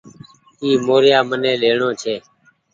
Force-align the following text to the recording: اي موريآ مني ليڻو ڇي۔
اي 0.61 0.69
موريآ 0.87 1.19
مني 1.29 1.51
ليڻو 1.61 1.89
ڇي۔ 2.01 2.15